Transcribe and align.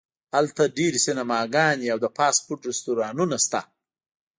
هلته 0.35 0.63
ډیر 0.77 0.93
سینماګانې 1.05 1.87
او 1.93 1.97
د 2.03 2.07
فاسټ 2.17 2.41
فوډ 2.45 2.61
رستورانتونه 2.69 3.35
شته 3.45 3.61